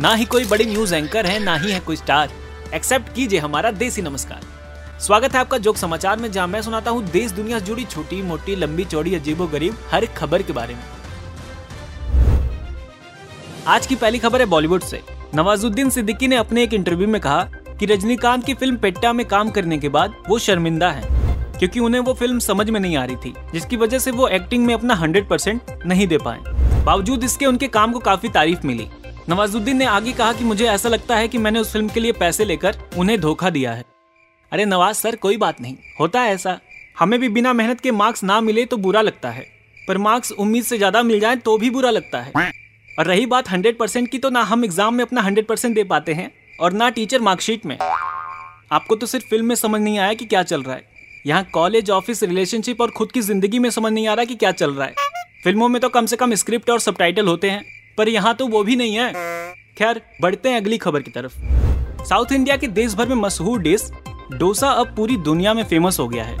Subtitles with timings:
[0.00, 2.30] ना ही कोई बड़ी न्यूज़ एंकर है, ना ही है कोई स्टार।
[2.74, 4.40] एक्सेप्ट कीजिए हमारा देसी नमस्कार।
[5.00, 8.20] स्वागत है आपका जोक समाचार में, जहाँ मैं सुनाता हूँ देश दुनिया से जुड़ी छोटी,
[8.22, 10.82] मोटी, लंबी, चौड़ी अजीबो गरीब हर खबर के बारे में।
[13.66, 15.02] आज की पहली खबर है बॉलीवुड से।
[15.34, 17.42] नवाजुद्दीन सिद्दीकी ने अपने एक इंटरव्यू में कहा
[17.80, 21.08] कि रजनीकांत की फ़िल्म पेट्टा में काम करने के बाद वो शर्मिंदा है,
[21.58, 24.66] क्योंकि उन्हें वो फ़िल्म समझ में नहीं आ रही थी, जिसकी वजह से वो एक्टिंग
[24.66, 26.38] में अपना हंड्रेड परसेंट नहीं दे पाए।
[26.84, 28.88] बावजूद इसके उनके काम को काफ़ी तारीफ़ मिली।
[29.28, 32.12] नवाजुद्दीन ने आगे कहा कि मुझे ऐसा लगता है कि मैंने उस फ़िल्म के लिए
[32.12, 33.84] पैसे लेकर उन्हें धोखा दिया है।
[34.52, 36.58] अरे नवाज़ सर, कोई बात नहीं। होता है ऐसा।
[36.98, 39.44] हमें भी बिना मेहनत के मार्क्स ना मिले तो बुरा लगता है।
[39.88, 42.52] पर मार्क्स उम्मीद से ज़्यादा मिल जाए तो भी बुरा लगता है।
[42.98, 45.84] और रही बात हंड्रेड परसेंट की तो ना हम एग्ज़ाम में अपना हंड्रेड परसेंट दे
[45.84, 46.30] पाते हैं
[46.60, 50.42] और ना टीचर मार्कशीट में। आपको तो सिर्फ़ फ़िल्म में समझ नहीं आया कि क्या
[50.42, 50.84] चल रहा है।
[51.26, 54.52] यहाँ कॉलेज, ऑफ़िस, रिलेशनशिप और खुद की ज़िंदगी में समझ नहीं आ रहा कि क्या
[54.52, 54.94] चल रहा है।
[55.44, 57.64] फ़िल्मों में तो कम से कम स्क्रिप्ट और सब होते हैं।
[57.98, 59.12] पर यहाँ तो वो भी नहीं है।
[59.78, 63.90] खैर, बढ़ते हैं अगली खबर की तरफ़। साउथ इंडिया के देश भर में मशहूर डिश,
[64.32, 66.36] डोसा अब पूरी दुनिया में फ़ेमस हो गया है,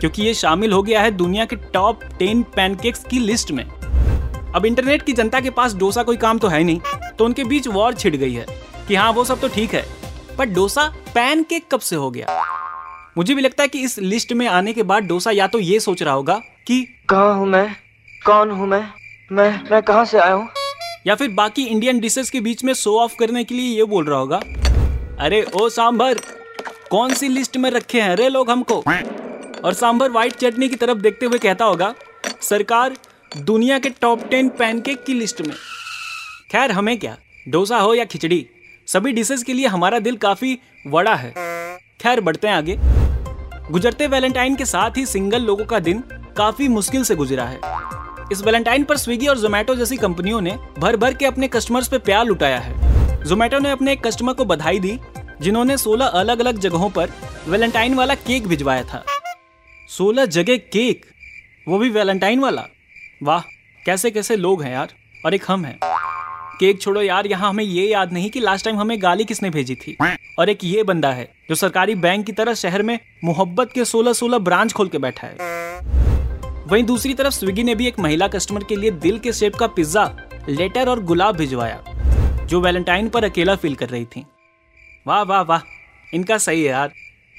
[0.00, 4.66] क्योंकि ये शामिल हो गया है दुनिया के टॉप टेन पैनकेक्स की लिस्ट में। अब
[4.66, 6.80] इंटरनेट की जनता के पास डोसा कोई काम तो है नहीं
[7.18, 8.46] तो उनके बीच वॉर छिड़ गई है,
[8.88, 9.84] कि हाँ वो सब तो ठीक है।
[10.38, 12.44] पर डोसा पैनकेक कब से हो गया?
[13.18, 15.80] मुझे भी लगता है कि इस लिस्ट में आने के बाद डोसा या तो ये
[15.80, 17.68] सोच रहा होगा कि कहा हूँ मैं?
[18.22, 18.86] कौन हूँ मैं?
[19.30, 20.48] मैं मैं कहाँ से आया हूँ?
[21.06, 24.04] या फिर बाकी इंडियन डिशेस के बीच में शो ऑफ़ करने के लिए ये बोल
[24.04, 24.36] रहा होगा।
[25.20, 26.18] अरे, ओ सांभर,
[26.90, 28.84] कौन सी लिस्ट में रखे हैं रे लोग हमको?
[29.64, 31.94] और सांभर व्हाइट चटनी की तरफ़ देखते हुए कहता होगा,
[32.42, 32.96] सरकार
[33.36, 35.54] दुनिया के टॉप टेन पैनकेक की लिस्ट में।
[36.52, 37.16] खैर, हमें क्या?
[37.48, 38.46] डोसा हो या खिचड़ी,
[38.86, 41.34] सभी डिशेस के लिए हमारा दिल काफ़ी बड़ा है।
[42.00, 42.78] खैर, बढ़ते हैं आगे।
[43.70, 46.04] गुजरते वैलेंटाइन के साथ ही सिंगल लोगों का दिन
[46.36, 47.60] काफ़ी मुश्किल से गुजरा है।
[48.32, 51.98] इस वैलेंटाइन पर स्विगी और जोमेटो जैसी कंपनियों ने भर भर के अपने कस्टमर्स पे
[51.98, 54.98] प्यार लुटाया है। जोमेटो ने अपने एक कस्टमर को बधाई दी,
[55.40, 57.10] जिन्होंने 16 अलग अलग जगहों पर
[57.48, 59.04] वैलेंटाइन वाला केक भिजवाया था।
[59.88, 61.06] 16 जगह केक?
[61.68, 62.64] वो भी वैलेंटाइन वाला?
[63.22, 63.40] वाह
[63.86, 64.88] कैसे कैसे लोग हैं यार,
[65.26, 65.78] और एक हम हैं।
[66.60, 69.74] केक छोड़ो यार, यहाँ हमें ये याद नहीं कि लास्ट टाइम हमें गाली किसने भेजी
[69.74, 69.96] थी।
[70.38, 74.12] और एक ये बंदा है, जो सरकारी बैंक की तरह शहर में मोहब्बत के 16
[74.12, 75.99] 16 ब्रांच खोल के बैठा है।
[76.70, 79.66] वहीं दूसरी तरफ़ स्विगी ने भी एक महिला कस्टमर के लिए दिल के शेप का
[79.68, 80.04] पिज्जा
[80.48, 81.80] लेटर और गुलाब भिजवाया,
[82.44, 84.24] जो वैलेंटाइन पर अकेला फील कर रही थी।
[85.06, 85.60] वाह वाह वाह,
[86.12, 86.92] इनका सही है यार।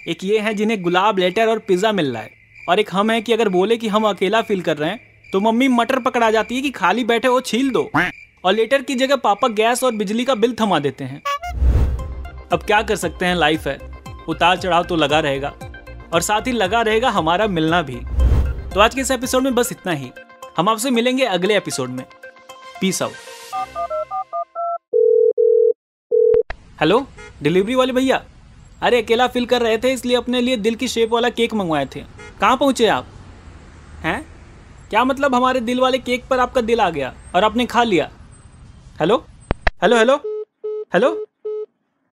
[0.05, 2.29] एक ये है जिन्हें गुलाब लेटर और पिज्जा मिल रहा है,
[2.69, 5.39] और एक हम है कि अगर बोले कि हम अकेला फील कर रहे हैं तो
[5.41, 7.89] मम्मी मटर पकड़ा जाती है कि खाली बैठे वो छील दो,
[8.43, 11.21] और लेटर की जगह पापा गैस और बिजली का बिल थमा देते हैं।
[12.51, 13.79] अब क्या कर सकते हैं लाइफ है।
[14.29, 15.53] उतार चढ़ाव तो लगा रहेगा,
[16.13, 17.99] और साथ ही लगा रहेगा हमारा मिलना भी।
[18.73, 20.11] तो आज के इस एपिसोड में बस इतना ही।
[20.57, 22.05] हम आपसे मिलेंगे अगले एपिसोड में।
[22.81, 23.11] पीस आउट
[26.79, 27.07] हेलो
[27.43, 28.25] डिलीवरी वाले भैया।
[28.81, 31.85] अरे, अकेला फील कर रहे थे, इसलिए अपने लिए दिल की शेप वाला केक मंगवाए
[31.85, 31.99] थे।
[32.41, 33.07] कहाँ पहुँचे आप?
[34.01, 34.25] हैं?
[34.89, 38.11] क्या मतलब हमारे दिल वाले केक पर आपका दिल आ गया और आपने खा लिया?
[38.99, 39.25] Hello
[39.83, 40.15] hello hello
[40.93, 41.30] hello